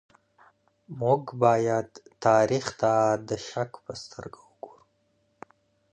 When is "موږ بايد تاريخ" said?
1.01-2.65